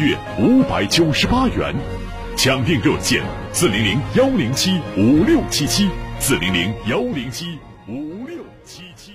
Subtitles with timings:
[0.00, 1.74] 月五百九十八元，
[2.34, 9.12] 抢订热线四零零幺零七五六七七四零零幺零七五六七七。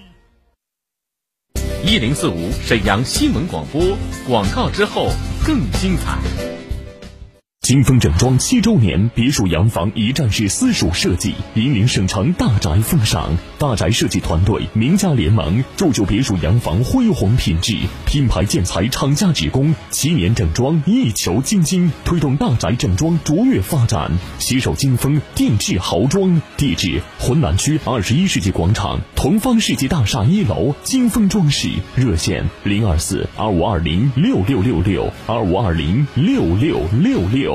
[1.84, 3.82] 一零四五沈阳新闻广播
[4.28, 5.10] 广告之后
[5.44, 6.55] 更精彩。
[7.66, 13.28] 金丰整装七周年，别墅洋房一站式私属设计，引领省城大宅风尚。
[13.58, 17.76] 大宅设计团队名家联盟，铸就别墅洋房辉煌品质。
[18.06, 24.12] 品牌建材厂家直供，七年整装一球精金，推动大宅整装卓越发展。
[24.38, 30.76] 携手金丰定制豪装，地址浑南区二十一世纪广场同方世纪大厦一楼。
[30.84, 37.55] 金丰装饰热线零二四二五二零六六六六二五二零六六六六。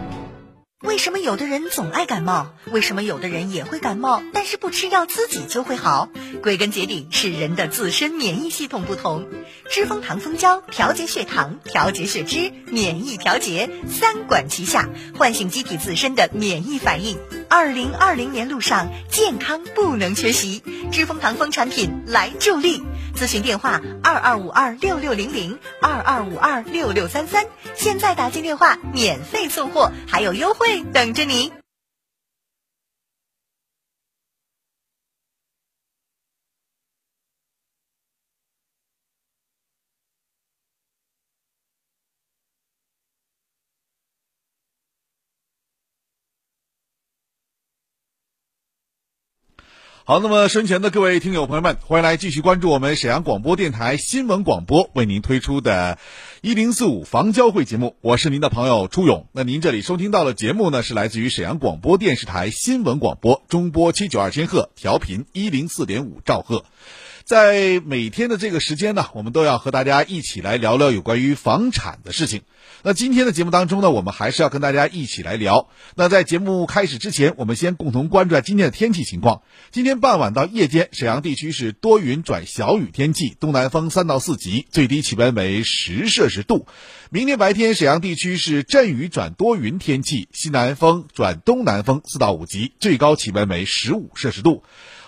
[0.81, 2.55] 为什么有的人总爱感冒？
[2.71, 6.09] 为什么有的人也会感冒，但是不吃药自己就会好？
[6.41, 9.27] 归根结底是人的自身免疫系统不同。
[9.69, 17.19] 知蜂糖蜂胶调节血糖、调节血脂、免疫调节三管齐下，唤醒机体自身的免疫反应。
[17.47, 22.81] 二零二零年路上，健康不能缺席，知蜂糖蜂产品来助力。
[23.15, 27.45] 咨询电话：二二五二六六零零二二五二六六三三。
[27.75, 31.51] 现在打进电话，免费送货，还有优惠等着你。
[50.11, 55.97] 好，那么身前的各位听友朋友们，欢迎来继续关注我们沈阳广播电台新闻广播为您推出的
[56.43, 59.27] “一零四五房交会”节目，我是您的朋友朱勇。
[59.31, 66.65] 那您这里收听到的节目呢，是来自于沈阳广播电视台新闻广播中波七九二千赫，调频一零四点五兆赫。
[67.23, 72.41] 在每天的这个时间呢，我们都要和大家一起来聊聊有关于房产的事情。
[72.83, 75.69] 那今天的节目当中呢，我们还是要跟大家一起来聊。
[75.95, 79.43] 那在节目开始之前，我们先共同关注下今天的天气情况。
[79.71, 86.65] 今天傍晚到夜间，沈阳地区是多云转小雨天气，东南风三到四级，最低气温为十摄氏度。
[87.11, 94.63] 明天白天，沈阳地区是阵雨转多云天气，西南风转东南风四到五级，最高气温为十五摄氏度。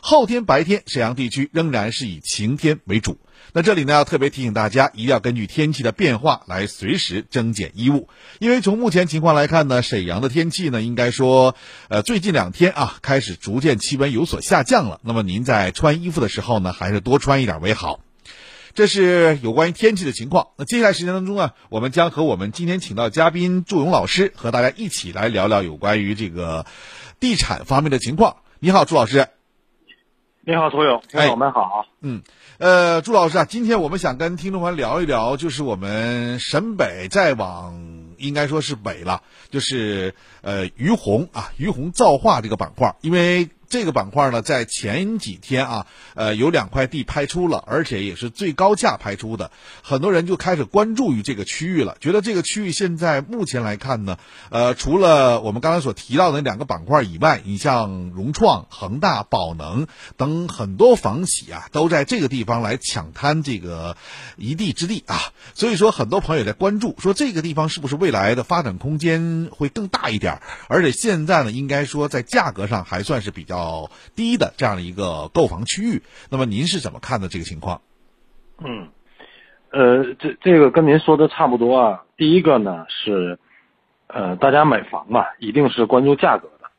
[0.05, 3.17] 后天白天，沈阳地区仍然是以晴天为主。
[3.53, 8.09] 那这里呢，要特别提醒大家，一定要根据天气的变化来随时增减衣物，
[8.39, 11.55] 因为从目前情况来看呢，沈阳的天气呢，应该说，
[11.87, 14.99] 呃，最近两天啊，开始逐渐气温有所下降了。
[15.03, 18.01] 那么您在穿衣服的时候呢，还是多穿一点为好。
[18.73, 20.47] 这是有关于天气的情况。
[20.57, 26.65] 那接下来时间当中呢，我们将和我们今天请到嘉宾祝勇老师和大家一起来聊聊有关于这个
[27.21, 28.35] 地产方面的情况。
[28.59, 29.29] 你好，朱老师。
[30.45, 31.85] 你好，涂勇，听友们好。
[32.01, 32.21] 嗯。
[32.57, 37.79] 呃，朱老师啊，今天我们想跟听众朋友聊一聊，就是我们沈北再往
[38.17, 43.49] 应该说是北了，就是呃于洪啊，于洪造化这个板块，因为。
[43.73, 49.49] 这个板块呢，在前几天啊，呃，有两块地拍出了，而且也是最高价拍出的，
[49.81, 54.19] 很多人就开始关注于这个区域了，觉得这个区域现在目前来看呢，
[54.51, 59.87] 呃，除了我们刚才所提到的那两个板块以外，你像融创、恒大、宝能
[60.17, 63.97] 等很多房企啊，都在这个地方来抢滩这个
[64.37, 65.19] 一地之地啊，
[65.55, 73.62] 所以说很多朋友在关注，说这个地方是不是未来的发展空间会更大一点，而且现在呢，应该说在价格上还算是比较。
[73.63, 77.81] 较低的这样的一个购房区域，那么您是怎么看的这个情况？
[78.59, 78.89] 嗯，
[79.71, 82.03] 呃，这这个跟您说的差不多啊。
[82.17, 83.39] 第一个呢是，
[84.07, 86.69] 呃，大家买房嘛，一定是关注价格的。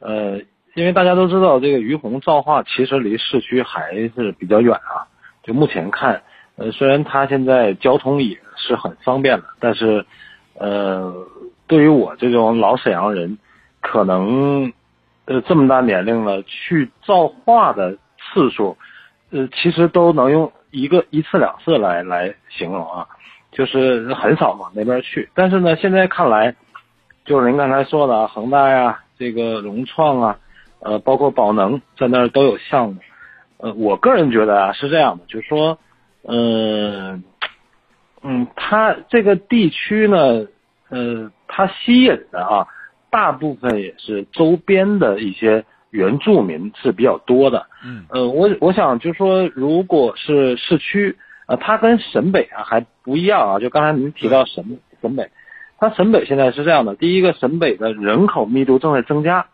[0.00, 0.38] 呃，
[0.74, 5.06] 因为大家都知道，这个于洪造化其实离市区还是比较远啊。
[5.44, 6.22] 就目前看，
[6.56, 10.06] 呃，虽然它现在交通也是很方便的，但是，
[10.54, 11.26] 呃，
[11.66, 13.38] 对于我这种老沈阳人，
[13.80, 14.72] 可能，
[15.26, 18.76] 呃，这么大年龄了，去造化的次数，
[19.30, 23.06] 呃，其实都能用一个一次两次来来形容啊，
[23.50, 25.28] 就是很少往那边去。
[25.34, 26.54] 但是呢，现在看来，
[27.24, 30.38] 就是您刚才说的恒大呀，这个融创啊，
[30.80, 32.96] 呃，包括宝能在那儿都有项目。
[33.58, 35.78] 呃，我个人觉得啊，是这样的，就是说。
[36.24, 37.24] 嗯，
[38.22, 40.46] 嗯，它这个地区呢，
[40.88, 42.68] 呃，它吸引的啊，
[43.12, 47.66] 大部分也是周边的一些原住民是比较多的。
[47.84, 51.16] 嗯，呃，我我想就说，如果是市区，
[51.46, 53.60] 呃，它跟沈北啊还不一样啊。
[53.60, 55.30] 就刚才您提到沈沈北，
[55.78, 59.46] 它沈北现在是这样的：第一个，沈北的人口密度正在增加，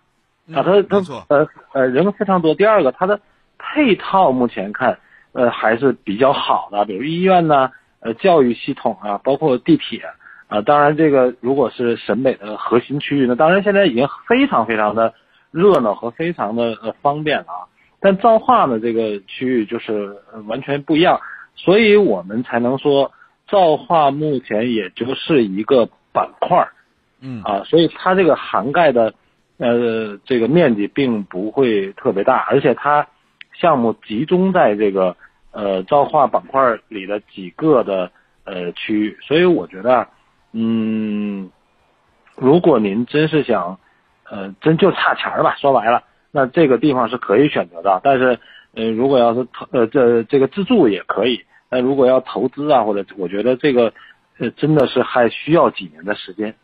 [0.54, 3.20] 啊，它它呃呃人非常多；第二个，它的
[3.58, 4.98] 配套目前看。
[5.32, 7.70] 呃，还是比较好的，比如医院呢，
[8.00, 10.02] 呃，教育系统啊，包括地铁
[10.48, 10.60] 啊。
[10.62, 15.14] 当然，这个如果是沈北的核心区域呢，当然现在已经非常非常的
[15.50, 17.68] 热闹和非常的呃方便了啊。
[18.00, 20.16] 但造化呢，这个区域就是
[20.46, 21.20] 完全不一样，
[21.54, 23.12] 所以我们才能说
[23.46, 26.72] 造化目前也就是一个板块儿，
[27.20, 29.14] 嗯啊，所以它这个涵盖的
[29.58, 33.08] 呃这个面积并不会特别大，而且它
[33.54, 35.16] 项目集中在这个。
[35.50, 38.12] 呃，造化板块里的几个的
[38.44, 40.06] 呃区域，所以我觉得，
[40.52, 41.50] 嗯，
[42.36, 43.78] 如果您真是想，
[44.24, 48.00] 呃，真就差钱儿吧，说白了，那这个地方是可以选择的。
[48.02, 48.38] 但是，
[48.74, 53.92] 呃，如果要是投呃这这个自住也可以，那如果要投资啊，或者我觉得这个，
[54.38, 56.54] 呃，真的是还需要几年的时间。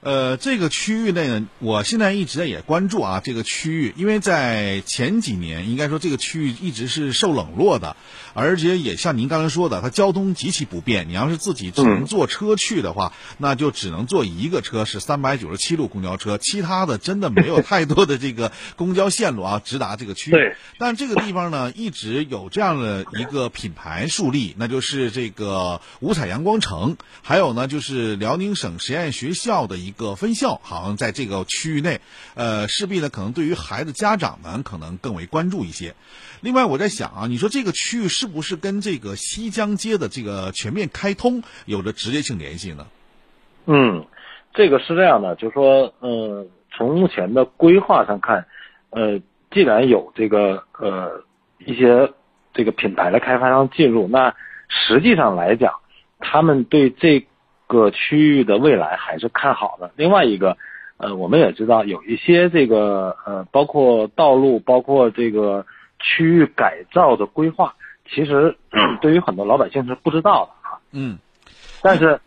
[0.00, 7.96] 呃，这个区域内呢，我现在一直也关注啊，这个区域，因为在前几年，应该说这个区域一直是受冷落的，
[8.32, 11.08] 而且也像您刚才说的，它交通极其不便。
[11.08, 20.34] 你要是自己只能坐车去的话， 那就只能坐一个车，是三百九十七路公交车，其他的真的没有太多的这个公交线路啊，直达这个区域。
[20.34, 20.56] 对。
[20.78, 29.96] 但这个地方呢，一直有这样的一个品牌树立，那就是这个五彩阳光城，还有呢，就是辽宁省实验学校的一。
[29.96, 31.98] 个分校好像在这个区域内，
[32.34, 35.94] 呃，势必呢可能对于孩子家长们可能更为关注一些。
[36.42, 42.86] 另外，我在想啊，你说这个区域是不是跟这个西江街的这个全面开通有着直接性联系呢？
[43.64, 44.04] 嗯，
[44.52, 46.46] 这个是这样的，就是说，呃，
[46.76, 48.44] 从目前的规划上看，
[48.90, 49.18] 呃，
[49.50, 51.24] 既然有这个呃
[51.64, 52.12] 一些
[52.52, 54.34] 这个品牌的开发商进入，那
[54.68, 55.72] 实际上来讲，
[56.20, 57.26] 他们对这。
[57.66, 59.90] 个区域的未来还是看好的。
[59.96, 60.56] 另外一个，
[60.98, 65.66] 呃，我们也知道有一些这个呃，包括道路，包括这个
[65.98, 67.74] 区域改造的规划，
[68.08, 68.56] 其实
[69.02, 70.78] 对于很多老百姓是不知道的啊。
[70.92, 71.18] 嗯。
[71.82, 72.20] 但是，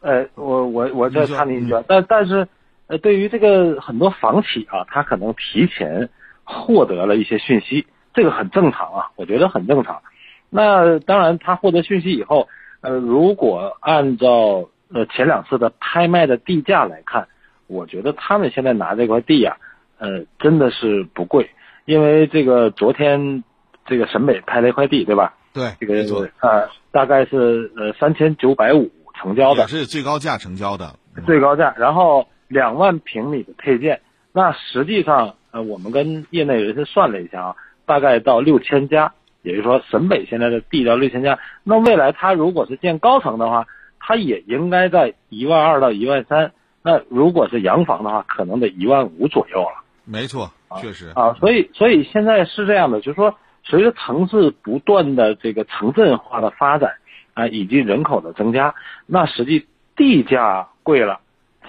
[0.00, 2.46] 呃，我我我再插您一句，但但是，
[2.86, 6.10] 呃，对于这个很多房企啊，他可能提前
[6.44, 10.02] 获得了一些讯息，这个很正常啊，我觉得很正常。
[10.50, 12.48] 那当然，他获得讯息以后。
[12.80, 17.28] 呃，如果按照呃前两次的拍卖的地价来看，
[17.66, 19.56] 我觉得他们现在拿这块地呀，
[19.98, 21.50] 呃，真的是不贵，
[21.84, 23.42] 因为这个昨天
[23.86, 25.34] 这个沈北拍了一块地，对吧？
[25.52, 25.94] 对，这个
[26.40, 30.94] 呃大概是呃三千九百五成交的，是最高价成交的，
[31.24, 34.00] 最高价，然后两万平米的配件，
[34.32, 37.56] 那实际上呃我们跟业内人士算了一下啊，
[37.86, 39.14] 大概到六千家。
[39.46, 43.68] 也就是说，沈北现在的地到六千家，那未来它如果是建高层的话，
[44.00, 46.50] 它也应该在一万二到一万三。
[46.82, 49.84] 那如果是洋房的话，可能得一万五左右了。
[50.04, 50.50] 没错，
[50.80, 56.94] 确实啊，所以所以现在是这样的，就是说，随着城市不断的这个城镇化的发展
[57.34, 58.74] 啊，以及人口的增加，
[59.06, 61.20] 那实际地价贵了，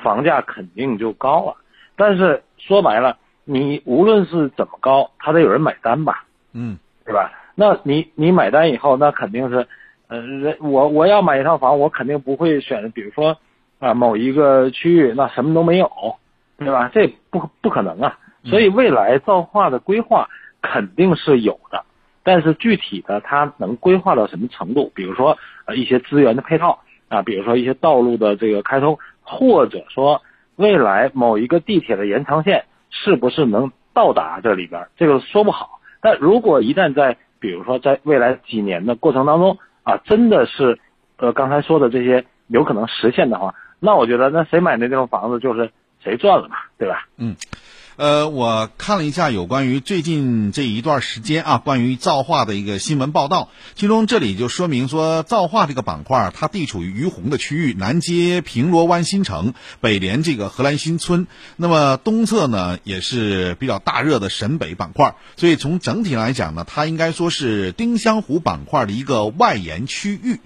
[0.01, 1.57] 房价肯定就高了。
[1.95, 6.25] 但是说白了，你无论是怎么高，它得有人买单吧？
[6.53, 7.31] 嗯，对吧？
[7.59, 9.67] 那你你买单以后，那肯定是，
[10.09, 13.39] 呃，人我我要买一套房，我肯定不会选，比如说，
[13.79, 15.89] 啊某一个区域那什么都没有，
[16.59, 16.91] 对吧？
[16.93, 18.19] 这不不可能啊。
[18.45, 20.27] 所以未来造化的规划
[20.61, 21.83] 肯定是有的，
[22.21, 24.91] 但是具体的它能规划到什么程度？
[24.93, 30.21] 比如说呃一些资源的配套啊，比如说一些道路的这个开通，或者说
[30.57, 34.87] 未来某一个地铁的延长线是不是能到达这里边？
[34.95, 35.79] 这个说不好。
[35.99, 40.79] 但如果一旦在比如说，在未来几年的过程当中啊，真的是，
[41.17, 45.71] 呃，刚才说的这些有可能实现的话，那我觉得那谁买的这种房子就是
[46.03, 47.07] 谁赚了嘛，对吧？
[47.17, 47.35] 嗯，
[47.97, 61.25] 呃，我看了一下有关于最近这一段时间啊，关于造化的一个新闻报道，其中这里就说明说，造化这个板块它地处于于洪的区域，南接平罗湾新城，北连这个荷兰新村，
[61.55, 70.39] 那么东侧呢也是比较大热的沈北板块，所以从整体来讲呢，它应该说是丁香湖板块的一个外延区域。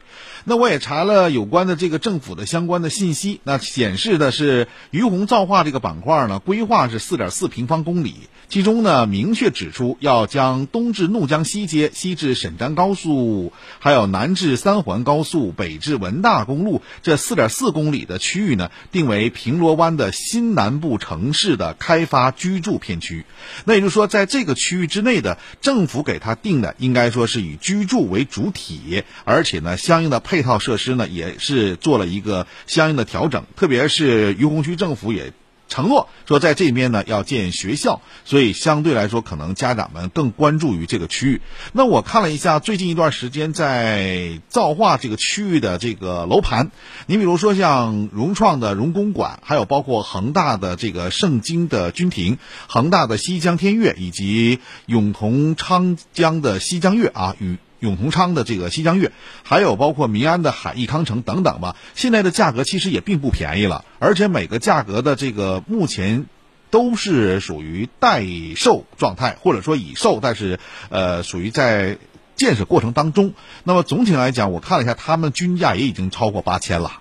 [0.43, 8.15] 那我也查了有关的这个政府的相关的信息，那显示的是于洪造化这个板块呢，规划是四点四平方公里，
[8.49, 23.25] 其中呢明确指出要将东至怒江西街、西至沈丹高速，还有南至三环高速、北至文大公路这四点四公里的区域呢，定为平罗湾的新南部城市的开发居住片区。
[23.65, 30.19] 那也就是说，在这个区域之内的政府给它定的，应该说是以居住为主体，而且呢，相应的。
[30.31, 35.33] 配套设施呢，也是做了一个相应的调整，特别是于洪区政府也
[35.67, 41.41] 承诺说，在这边呢要建学校，所以相对来说，可能家长们更关注于这个区域。
[41.73, 46.71] 那我看了一下最近一段时间在造化这个区域的这个楼盘，
[47.07, 52.37] 你比如说像融创的融公馆，还有包括恒大的这个盛京的君庭，
[52.69, 57.57] 恒大的西江天悦，以及永同昌江的西江悦啊与。
[57.81, 59.11] 永同昌的这个西江月，
[59.43, 66.27] 还有包括民安的海逸康城等等吧，现在的价格其实也并不便宜了，而且每个价格的这个目前
[66.69, 68.23] 都是属于待
[68.55, 70.59] 售状态，或者说已售，但是
[70.89, 71.97] 呃属于在
[72.35, 73.33] 建设过程当中。
[73.63, 76.91] 那么总体来讲，我看了一下，他们均价也已经超过八千了。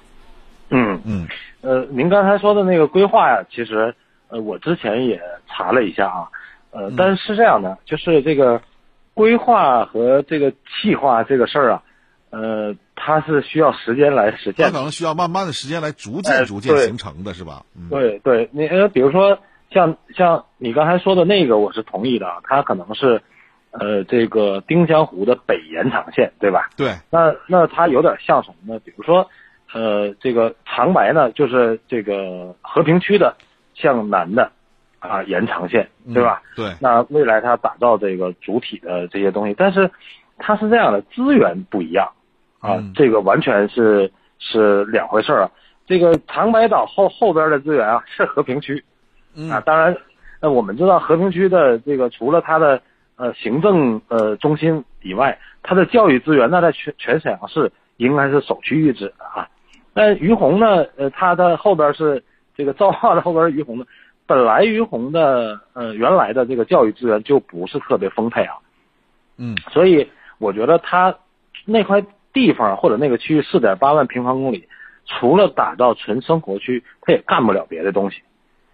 [0.70, 1.28] 嗯嗯，
[1.60, 3.94] 呃，您刚才说的那个规划呀，其实
[4.28, 6.28] 呃我之前也查了一下啊，
[6.70, 8.62] 呃，但是是这样的，就是这个。
[9.14, 10.52] 规划和这个
[10.82, 11.82] 计划这个事儿啊，
[12.30, 17.64] 呃，它是需要时间来实现，它可能需要慢慢的时间来逐渐逐渐形成的是吧？
[17.90, 19.38] 对对，你呃，比如说
[19.70, 23.22] 像像你刚才说的那个，我是同意的，它可能是
[23.72, 26.70] 呃这个丁香湖的北延长线，对吧？
[26.76, 26.94] 对。
[27.10, 28.80] 那那它有点像什么呢？
[28.84, 29.28] 比如说
[29.72, 33.36] 呃这个长白呢，就是这个和平区的
[33.74, 34.52] 向南的。
[35.00, 36.42] 啊，延长线，对吧？
[36.54, 36.72] 对。
[36.80, 39.90] 那未来它打造这个主体的这些东西，但是
[40.38, 42.12] 它是这样的，资源不一样
[42.60, 45.50] 啊，这个完全是是两回事儿啊。
[45.86, 48.84] 这个长白岛后后边的资源啊，是和平区
[49.50, 49.60] 啊。
[49.60, 49.96] 当然，
[50.40, 52.80] 那我们知道和平区的这个除了它的
[53.16, 59.48] 呃行政呃中心以外，它的教育资源那在全全沈阳市应该是首屈一指的啊。
[59.92, 62.22] 那于洪呢，呃，它的后边是
[62.54, 63.86] 这个造化的后边是于洪的。
[64.30, 68.58] 本来于洪的呃原来的这个教育资源就不是特别丰沛啊，
[69.36, 70.08] 嗯，所以
[70.38, 71.16] 我觉得他
[71.64, 74.68] 那块地方或者那个区域四点八万平方公里，
[75.04, 78.22] 除了打造纯生活区，他也干不了别的东西，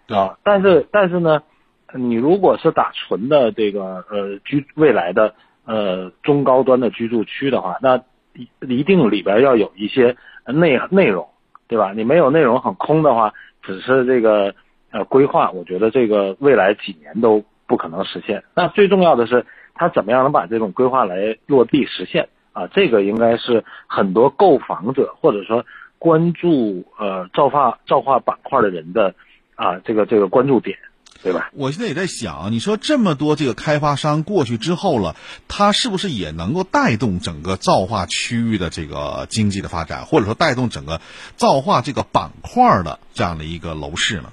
[0.08, 1.42] 啊，但是但是呢，
[1.94, 8.02] 你如果是打纯的这个呃居未来的呃中高端的居住区的话，那
[8.34, 11.30] 一一定里边要有一些内内容，
[11.66, 11.94] 对吧？
[11.94, 13.32] 你没有内容很空的话，
[13.62, 14.54] 只是这个。
[14.96, 18.44] 呃，规划我觉得这个未来几年都不可能实现。
[18.54, 22.66] 那最重要的是，它怎么样能把这种规划来落地实现啊？
[22.68, 25.66] 这个应该是很多购房者或者说
[25.98, 29.14] 关注呃造化造化板块的人的
[29.54, 30.78] 啊这个这个关注点，
[31.22, 31.50] 对吧？
[31.52, 35.14] 我现在也在想，你说这么多这个开发商过去之后了，
[35.46, 41.02] 它是不是也能够带动整个造化区域的这个经济的发展，或者说带动整个
[41.36, 44.32] 造化这个板块的这样的一个楼市呢？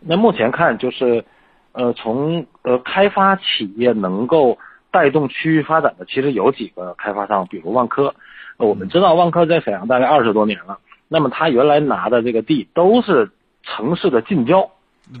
[0.00, 1.24] 那目前看就是，
[1.72, 4.58] 呃，从呃开发企业能够
[4.90, 8.14] 带动区域发展的，其实有几个开发商，比如万科。
[8.56, 10.78] 我们知道万科在沈阳大概二十多年了，
[11.08, 13.30] 那么他原来拿的这个地都是
[13.62, 14.70] 城市的近郊。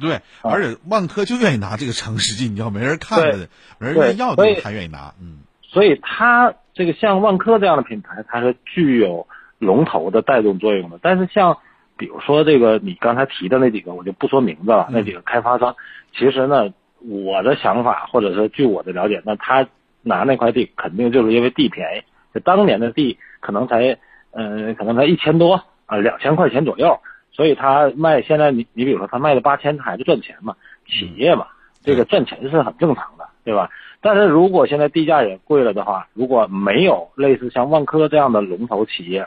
[0.00, 5.14] 对，而且万科就愿意拿这个城市近郊，没人看的，没人愿意要的，他愿意拿。
[5.20, 5.38] 嗯。
[5.62, 9.26] 所以他这个像万科这样的品牌，它是具有
[9.58, 10.98] 龙头的带动作用的。
[11.00, 11.58] 但是像
[12.00, 14.88] 比如说这个你刚才提的那几个，我就不说名字了。
[14.90, 15.76] 那几个开发商，
[16.16, 16.72] 其实呢，
[17.06, 19.66] 我的想法或者是据我的了解，那他
[20.02, 22.02] 拿那块地肯定就是因为地便宜。
[22.32, 23.98] 就当年的地可能才，
[24.32, 26.98] 嗯，可能才一千多啊，两千块钱左右，
[27.32, 31.48] 所以他卖现在你你比如说他卖了八千，他还是赚钱嘛，企业嘛，
[31.84, 33.68] 这个赚钱是很正常的，对吧？
[34.00, 39.26] 但是如果现在地价也贵了的话，如果没有类似像万科这样的龙头企业。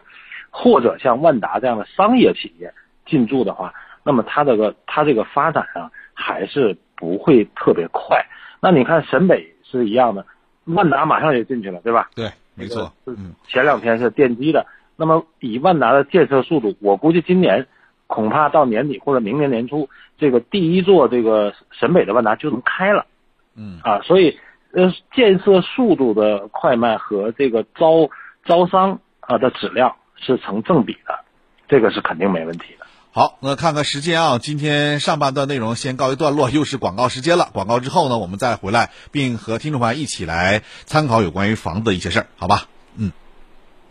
[0.56, 2.72] 或者像万达这样的商业企业
[3.08, 8.24] 进驻的话，那么它这个它这个发展啊，还是不会特别快。
[8.62, 10.28] 那你看沈北是一样的，
[10.66, 12.12] 万达马上也进去了，对吧？
[12.16, 12.94] 对，没错。
[13.08, 14.68] 嗯，前两天是奠基的。
[14.96, 17.66] 那么以万达的建设速度，我估计今年
[18.06, 23.08] 恐怕到年底或者明年年初，这个第一座这个沈北的万达就能开了。
[23.56, 24.38] 嗯啊，所以
[24.72, 28.10] 呃，建设速度的快慢和这个招
[28.46, 31.26] 招商啊的质量是成正比的，
[31.68, 32.86] 这个是肯定没问题的。
[33.12, 37.50] 好，那看看时间啊，今天上半段内容先告一段落，又是广告时间了。
[37.54, 42.68] 广告之后呢，我们再回来，并和听众朋友一起来参考有关于房子的一些事儿，好吧？
[42.96, 43.12] 嗯。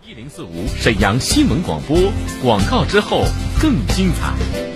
[0.04, 1.96] 一零四五沈阳新闻广播
[2.42, 3.22] 广告之后
[3.60, 4.71] 更精彩。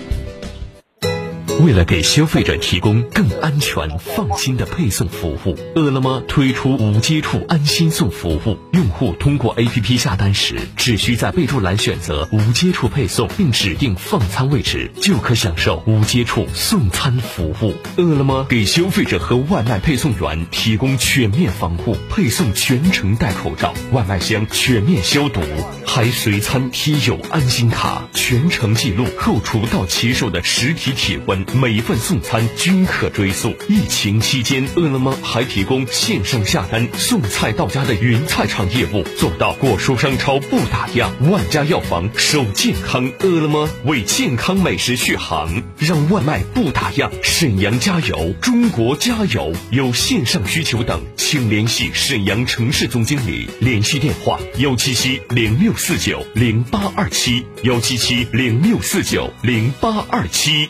[1.59, 8.57] 为了给消费者提供更安全、放心的配送服务，饿了么推出无接触安心送服务。
[8.73, 17.73] 用户通过 APP 下单时，只需在备注栏选择无接触配送，并指定放餐位置，就可享受无接触送餐服务。
[17.97, 25.41] 饿了么给消费者和外卖配送员提供全面防护，配送全程戴口罩，外卖箱全面消毒，
[25.87, 31.46] 还随餐贴有安心卡，全程记录后厨到骑手的实体体温。
[31.53, 33.55] 每一份送餐均可追溯。
[33.67, 43.11] 疫情期间，饿了么还提供线上下单送菜到家的云菜场业务，做到果蔬商超不打烊，万家药房守健康。
[43.19, 47.09] 饿了么为健康美食续航，让外卖不打烊。
[47.23, 49.53] 沈阳加油，中国加油！
[49.71, 60.69] 有线上需求等，请联系沈阳城市总经理，联系电话：幺七七零六四九零八二七，幺七七零六四九零八二七。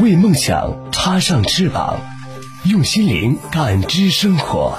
[0.00, 2.00] 为梦想插上翅膀，
[2.64, 4.74] 用心灵感知生活。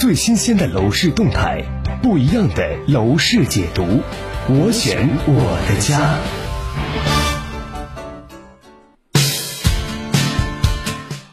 [0.00, 1.62] 最新鲜的楼市动态，
[2.02, 4.00] 不一样的楼市解读。
[4.48, 6.41] 我选我的家。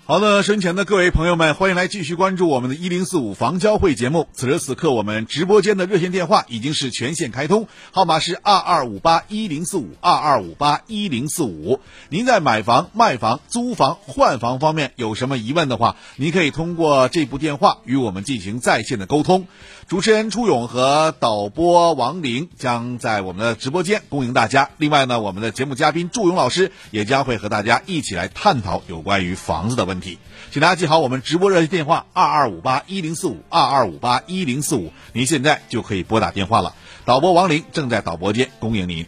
[0.09, 4.27] 好的，身前的各位朋友们，欢迎来继续关注我们的“一零四五房交会”节目。
[4.33, 11.79] 此时此刻，我们直播间的热线电话已经是全线开通，号码是二二五八一零四五二二五八一零四五。
[12.09, 19.45] 您在买房、卖房、租房、换房方面有什么疑问的话，您可以通过这部电话与我们进行在线的沟通。
[19.87, 24.71] 主持人初勇和导播王玲将在我们的直播间恭迎大家。
[24.77, 29.98] 另外呢，我们的节目嘉宾祝勇老师也将会和大家一起来探讨有关于房子的问。
[30.01, 36.75] 请大家记好我们直播热线电话二二五八一零四五二二五八一零四五，您现在就可以拨打电话了。
[37.05, 39.05] 导播王玲正在导播间恭迎您。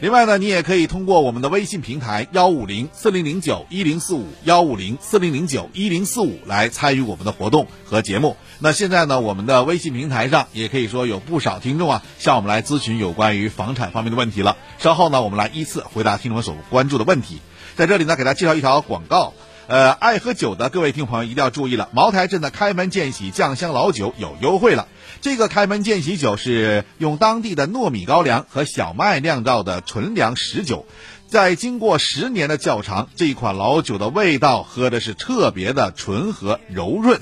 [0.00, 8.36] 另外呢，你也可以通过我们的微信平台幺五零四零零九一零四五幺五零四零零九一零四五来参与我们的活动和节目。
[8.58, 14.58] 那现在呢，我们的微信平台上也可以说有不少听众啊向我们来咨询有关于房产方面的问题了。
[14.78, 17.40] 稍后呢，我们来依次回答听众们所关注的问题。
[17.76, 19.32] 在这里呢，给大家介绍一条广告。
[19.66, 24.86] 呃，爱喝酒的各位听朋友一定要注意了，茅台镇的开门见喜酱香老酒有优惠了。
[25.22, 30.86] 这个开门见喜酒是用当地的糯米高粱和小麦酿造的纯粮实酒，
[31.26, 37.20] 在经过十年的窖藏，这一款老酒的味道喝的是特别的醇和柔润。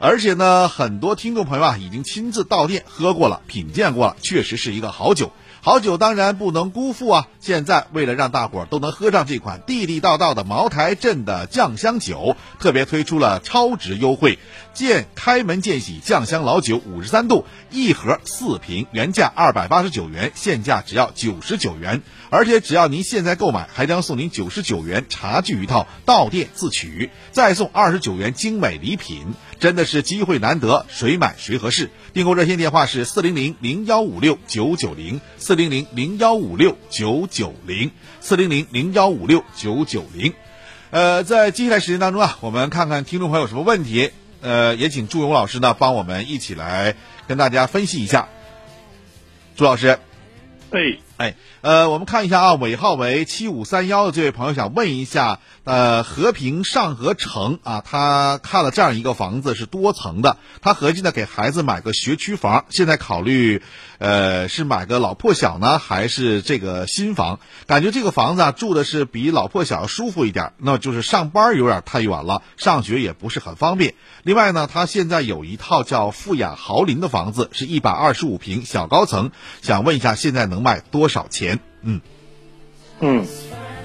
[0.00, 5.32] 而且呢，很多听众朋友啊已经亲自到店喝过了、品鉴过了，确实是一个好酒。
[5.60, 7.26] 好酒当然不能辜负啊！
[7.40, 14.38] 现在为了让大伙儿都能喝上这款地地道道的茅台镇的酱香酒，特别推出了超值优惠，
[14.72, 22.02] 见开门见喜酱香老酒五十三度一盒四瓶，原价二百八十九元，现价只要九十九元。
[22.30, 29.34] 而且只要您现在购买，还将送您九十九元茶具一套，到店自取，再送二十九元精美礼品。
[29.58, 31.90] 真的是机会难得，谁买谁合适。
[32.12, 37.90] 订购热线电话是四零零零幺五六九九零四零零零幺五六九九零
[38.20, 40.32] 四零零零幺五六九九零。
[40.90, 44.10] 呃，在接下来时间当中啊，我们看看听众朋友有什么问题。
[44.40, 46.94] 呃，也请朱勇老师呢帮我们一起来
[47.26, 48.28] 跟大家分析一下。
[49.56, 49.98] 朱老师，
[50.70, 51.07] 哎。
[51.18, 63.60] 哎，呃，我们看一下啊，尾号为七五三幺的这位朋友想问一下，呃，和平上河城啊，他看了这样一个房子是多层的，他合计呢给孩子买个学区房，现在考虑，
[63.98, 67.40] 呃，是买个老破小呢，还是这个新房？
[67.66, 73.94] 感觉这个房子啊住的是比老破小舒服一点，那就是上班有点太远了，上学也不是很方便。
[74.22, 81.07] 另外呢，他现在有一套叫富雅豪林的房子，是一百二十五平小高层，想问一下现在能卖多？
[81.08, 81.58] 多少钱？
[81.80, 82.02] 嗯，
[83.00, 83.26] 嗯，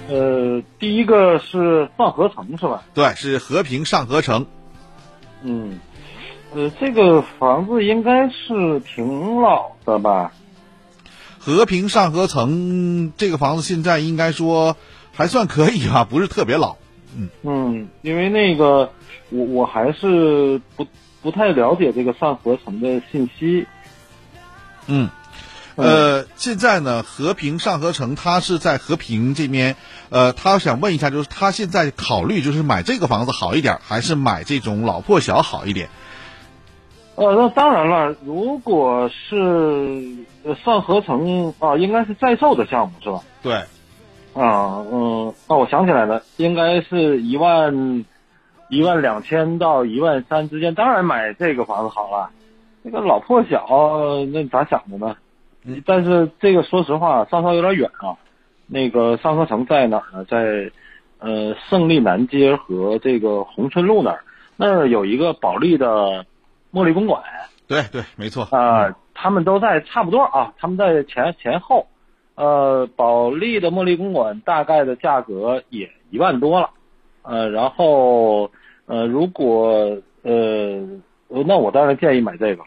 [0.10, 2.84] 呃，第一个是上河城是吧？
[2.94, 4.46] 对，是和平上河城。
[5.42, 5.80] 嗯，
[6.54, 10.34] 呃，这个房子应该是挺老的吧？
[11.40, 14.76] 和平上河城这个房子现在应该说
[15.14, 16.76] 还算可以吧，不是特别老。
[17.16, 18.92] 嗯嗯，因为那个
[19.30, 20.86] 我我还是不
[21.22, 23.66] 不太了解这个上河城的信息。
[24.88, 25.10] 嗯。
[25.76, 29.76] 呃，现在呢，和平上河城，他是在和平这边，
[30.10, 35.90] 呃，他想问一下，就是他现在考虑就是买这个房子好一点，还是买这种老破小好一点？
[37.16, 40.16] 呃，那当然了，如果是
[40.64, 43.22] 上河城啊，应该是在售的项目是吧？
[43.42, 43.54] 对。
[44.34, 48.04] 啊，嗯，那我想起来了，应该是一万
[48.68, 52.32] 一万两千到一万三之间，当然买这个房子好了。
[52.82, 53.68] 那个老破小，
[54.32, 55.16] 那你咋想的呢？
[55.86, 58.18] 但是这个说实话，稍稍有点远啊。
[58.66, 60.26] 那个上河城在哪儿呢？
[60.26, 60.72] 在
[61.20, 64.24] 呃胜利南街和这个宏春路那儿，
[64.56, 66.26] 那儿有一个保利的
[66.72, 67.22] 茉莉公馆。
[67.68, 71.88] 对对，没错啊，他们都在差不多啊，他们在前前后。
[72.36, 76.70] 呃，保利的茉莉公馆大概的价格也一万多了。
[77.22, 78.50] 呃，然后
[78.86, 80.88] 呃，如果呃，
[81.28, 82.64] 那我当然建议买这个。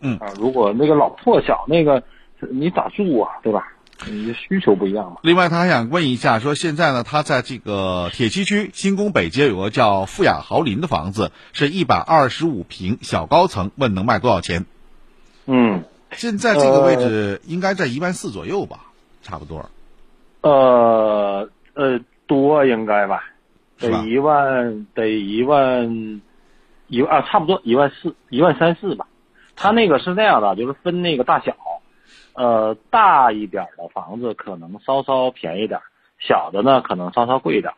[0.00, 2.02] 嗯啊，如果那个老破小那个。
[2.50, 3.30] 你咋住啊？
[3.42, 3.72] 对吧？
[4.06, 5.16] 你需求不一样嘛。
[5.22, 14.66] 另外，他还想问一下，说现在呢，他在这个铁西区新宫北街有个叫富雅豪林的房子，是一百二十五平小高层，问能卖多少钱？
[15.46, 18.86] 嗯，现在这个位置应该在一万四左右吧，
[19.22, 19.68] 差不多。
[20.42, 23.24] 呃呃，多应该吧？
[23.80, 26.20] 得一万，得一万，
[26.86, 29.08] 一万啊，差不多一万四，一万三四吧。
[29.56, 31.56] 他那个是那样的，就是分那个大小。
[32.38, 35.80] 呃，大一点的房子可能稍稍便宜点，
[36.20, 37.74] 小的呢可能稍稍贵一点，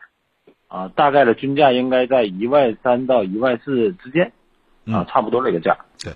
[0.69, 4.33] 啊，大概的均价应该在一万三到一万四之间，
[4.85, 5.79] 啊，差不多这个价。
[6.05, 6.13] 对，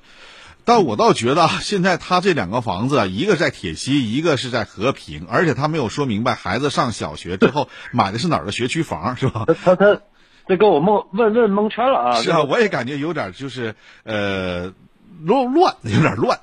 [0.66, 9.46] 但我倒觉得现在他这两个房子，一个在铁西，一个是在和平，而且他没有说明白孩子上小学之后 买的是哪儿的学区房，是吧？
[9.64, 10.02] 他他
[10.46, 12.12] 这给我蒙问问蒙圈了啊！
[12.16, 14.74] 是啊，我也感觉有点就是呃
[15.22, 16.38] 乱乱，有点乱。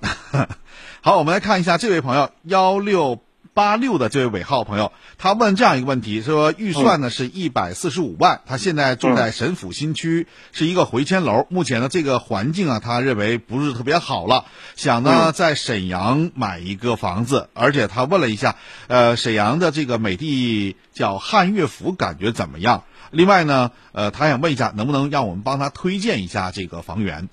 [1.03, 3.19] 好，我们来看一下这位朋友幺六
[3.55, 22.83] 八六的这位尾号朋友，他问这样一个问题，说预算呢是一百四十五万，他现在住在沈府新区，是一个回迁楼，目前呢这个环境啊，他认为不是特别好了，想呢在沈阳买一个房子，而且他问了一下，呃，沈阳的这个美的叫汉乐府，感觉怎么样？
[23.09, 27.27] 另外呢，呃，他想问一下，能不能让我们帮他推荐一下这个房源？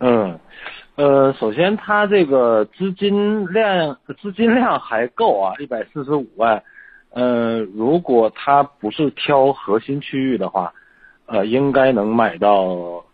[0.00, 0.38] 嗯。
[0.98, 6.60] 呃，首先它这个资金量资金量还够啊，一百四十五万。
[7.10, 10.72] 呃，如果它不是挑核心区域的话，
[11.26, 13.04] 呃，应该能买到，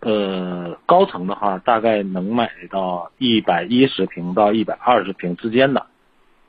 [0.00, 5.84] 呃，高层的话大概能买到一百一十平到一百二十平之间的。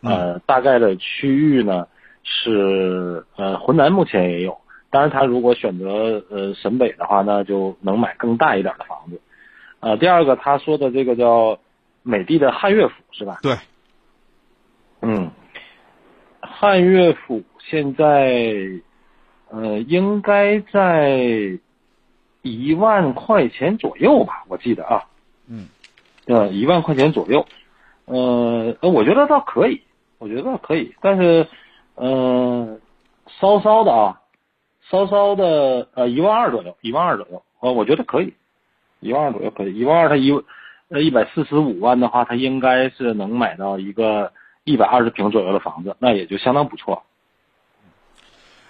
[0.01, 1.87] 呃，大概的区域呢
[2.23, 4.57] 是呃，浑南目前也有，
[4.89, 9.19] 当然，他如果选择呃沈北的话，那就能买更大一点的房子。
[9.79, 11.59] 呃，第二个他说的这个叫
[12.03, 13.39] 美的的汉乐府是吧？
[13.41, 13.55] 对，
[15.01, 15.31] 嗯，
[16.41, 18.43] 汉乐府现在
[19.49, 21.59] 呃应该在
[22.41, 25.03] 一万块钱左右吧，我记得啊，
[25.47, 25.67] 嗯，
[26.25, 27.45] 呃一万块钱左右，
[28.05, 29.83] 呃，呃我觉得倒可以，
[30.17, 31.47] 我觉得倒可以，但是
[31.95, 32.79] 呃
[33.27, 34.21] 稍稍的啊，
[34.89, 38.33] 稍稍的呃一万二左右，一万二左右，呃我觉得可以，
[38.99, 40.31] 一万二左右可以，一万二他一
[40.89, 44.31] 呃一百四十五万的话，他应该是能买到一个
[44.63, 47.03] 一百二十平左右的房子，那也就相当不错。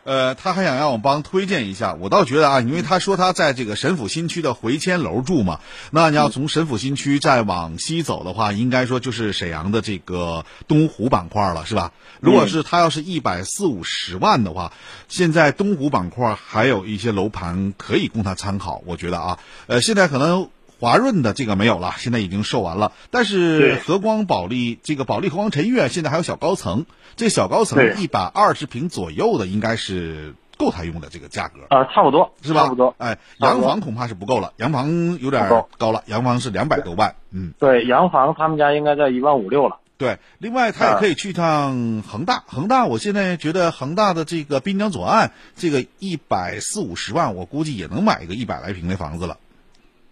[0.03, 5.59] 呃，他还想让我帮推荐一下，我倒觉得啊，因为他说他在这个神府新区的回迁楼住嘛，
[5.91, 11.91] 那你要从神府新区再往西走的话，应该说就是沈阳的这个东湖板块了，是吧？
[12.19, 14.73] 如果是他要是一百四五十万的话，
[15.07, 20.49] 现在东湖板块还有一些楼盘可以供他参考，我觉得啊，呃，现在可能。
[20.79, 22.93] 华润的这个没有了，现在已经售完了。
[23.11, 32.63] 但是和光保利这个保利和光晨悦现在还有小高层，这小高层一百二十平左右的应该是够他用的这个价格啊，差不多是吧？
[32.63, 32.95] 差不多。
[32.97, 37.15] 哎，洋房恐怕是不够了，洋房有点高了，洋房是两百多万。
[37.31, 39.77] 嗯，对，洋房他们家应该在一万五六了。
[39.97, 49.37] 对，另外他也可以去趟恒大，恒大我现在觉得恒大的这个滨江左岸这个一百四五十万，我估计也能买一个一百来平的房子了。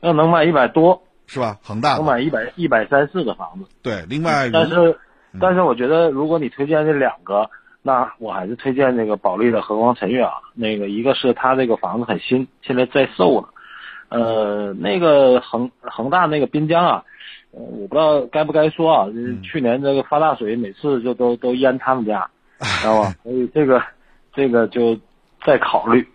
[0.02, 1.58] 要能买一百多是吧？
[1.64, 3.66] 恒大能买一百一百三四的房子。
[3.82, 4.98] 对，另外，但是
[5.42, 7.50] 但是我觉得，如果你推荐这两个，
[7.82, 10.34] 那我还是推荐那个保利的和光晨悦啊。
[10.54, 13.48] 那个一个是他这个房子很新，现在在售呢。
[14.10, 17.04] 呃，那个恒恒大那个滨江啊，
[17.52, 19.08] 呃，我不知道该不该说啊。
[19.44, 22.30] 去年这个发大水，每次就都都淹他们家，
[22.60, 23.14] 知道吧？
[23.24, 23.84] 所以这个
[24.34, 24.98] 这个就
[25.46, 26.08] 再考虑。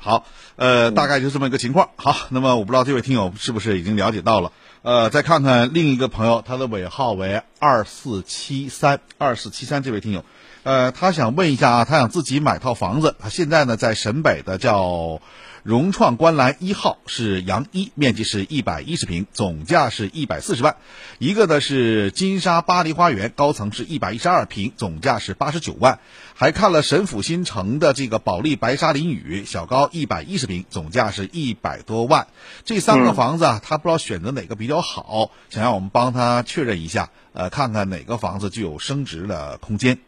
[0.00, 0.24] 好，
[0.56, 1.90] 呃，大概就这么一个情况。
[1.96, 4.50] 好，那么我不知道这位听友是不是已经了解到了。
[4.82, 10.24] 呃，再看看另一个朋友，他的尾号为二四七三二四七三这位听友，
[10.62, 15.20] 呃，他想问一下啊，他想自己买套房子，他现在呢在沈北的叫。
[15.62, 20.76] 融创观澜一号是洋一，面积是一百一十平，总价是一百四十万。
[21.18, 25.98] 一个呢是金沙巴黎花园，高层是一百一十二平，总价是八十九万。
[26.34, 32.28] 还看了神府新城的这个保利白沙林雨，小高一百一十平，总价是一百多万。
[32.64, 39.98] 这三个房子啊，他不知道选择哪个比较好，想让我们帮他确认一下，呃，看看哪个房子具有升值的空间。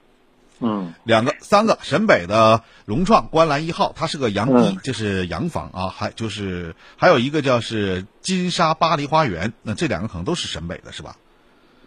[0.62, 11.16] 嗯，两个、三个，沈北的融创观澜一号，它是个洋一，这是洋房啊，还就是还有一个叫是金沙巴黎花园，那这两个可能都是沈北的，是吧？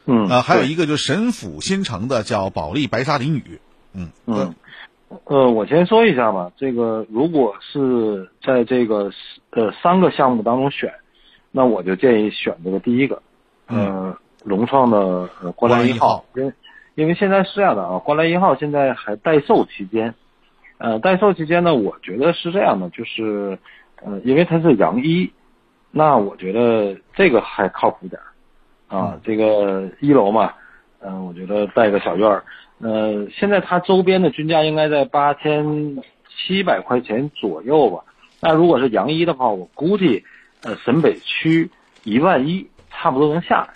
[0.06, 3.62] 嗯，啊，还有一个就是沈府新城的叫保利白沙林语，
[3.94, 4.54] 嗯嗯，
[5.24, 9.12] 呃，我先说一下吧，这个如果是在这个
[9.52, 10.94] 呃三个项目当中选，
[11.52, 13.24] 那我就建议选这个第一个，
[13.68, 16.26] 嗯，融创的观澜一号。
[16.96, 20.16] 因为现在是这样的啊，观澜一号现在还待售期间，
[20.78, 23.60] 呃，待售期间呢，我觉得是这样的，就是，
[24.02, 25.30] 呃，因为它是洋一，
[25.92, 30.54] 那我觉得这个还靠谱点儿，啊，这个一楼嘛，
[31.02, 32.44] 嗯，我觉得带个小院儿，
[32.80, 38.06] 呃，现在它周边的均价应该在八千七百块钱左右吧，
[38.42, 40.24] 那如果是洋一的话，我估计，
[40.64, 41.70] 呃，沈北区
[42.06, 43.74] 一万一差不多能下来，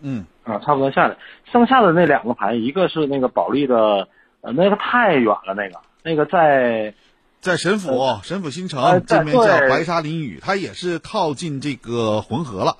[0.00, 0.24] 嗯。
[0.46, 1.16] 啊，差不多下来，
[1.50, 4.06] 剩下的那两个盘，一个是那个保利的，
[4.42, 6.94] 呃，那个太远了，那个那个在
[7.40, 12.76] 在神府神府新城这边叫白沙林雨，它也是靠近这个浑河了。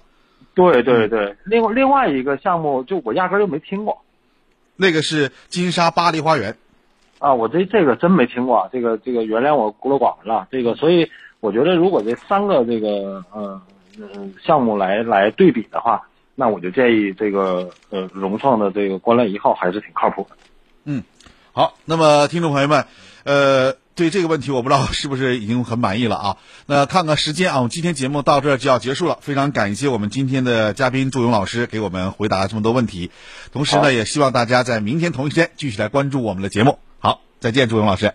[0.55, 3.99] 对对对，另外另外一个项目，就我压根就没听过，
[4.77, 6.57] 那个是金沙巴黎花园。
[7.19, 13.61] 啊，我这这个真没听过，这个这个原谅我孤陋寡闻了，这个所以我觉得如果这三个这个呃
[13.99, 16.07] 呃项目来来对比的话。
[16.39, 20.37] 那我就建议这个呃，融创的这个观澜一号还是挺靠谱的。
[20.85, 21.03] 嗯，
[21.53, 22.85] 好，那么听众朋友们，
[23.25, 26.37] 呃，对这个问题我不知道是不是已经很满意了啊？
[26.67, 29.19] 那看看时间啊，我们今天节目到这儿就要结束了。
[29.23, 33.11] 非常感谢我们今天的嘉宾祝勇老师给我们回答这么多问题，
[33.51, 36.79] 同时呢，也希望大家在明天同一时间继续来关注我们的节目。
[36.99, 38.13] 好，再见，祝勇老师。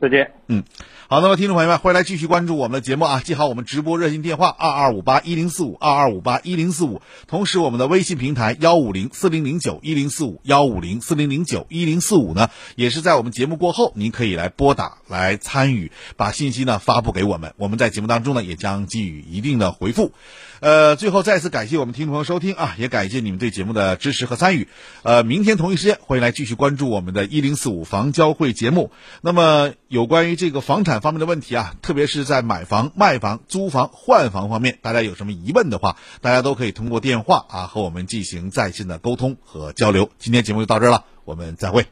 [0.00, 0.32] 再见。
[0.48, 0.64] 嗯。
[1.10, 3.20] 好，那么听众朋友们，欢迎来继续关注我们的节目啊！
[3.24, 20.12] 记好我们直播热线电话二二五八一零四五二二五八一零四五，同时我们的微信平台幺五零四零零九一零四五幺五零四零零九一零四五呢，也是在我们节目过后，您可以来拨打来参与，把信息呢发布给我们，我们在节目当中呢也将给予一定的回复。
[20.60, 24.68] 呃，最后再次感谢我们听众朋友收听啊，也感谢你们对节目的支持和参与。
[25.02, 28.92] 呃，明天同一时间欢迎来继续关注我们的“一零四五房交会”节目。
[29.22, 30.99] 那么有关于这个房产。
[31.00, 40.10] 方面的问题啊，特别是在买房、卖房、租房、换房方面，大家有什么疑问的话，大家都可以通过电话啊和我们进行在线的沟通和交流。
[40.18, 41.86] 今天节目就到这儿了，我们再会。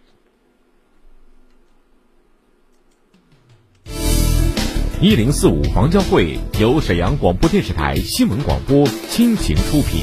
[5.00, 10.02] 一零四五房交会由沈阳广播电视台新闻广播倾情出品，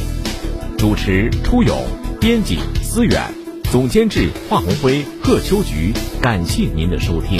[0.77, 1.85] 主持初勇，
[2.21, 3.21] 编辑思远，
[3.71, 5.91] 总监制华红辉、贺秋菊。
[6.21, 7.37] 感谢您的收听。